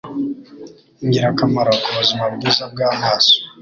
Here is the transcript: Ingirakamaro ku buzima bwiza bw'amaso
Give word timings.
Ingirakamaro 1.03 1.71
ku 1.83 1.89
buzima 1.97 2.25
bwiza 2.33 2.63
bw'amaso 2.71 3.35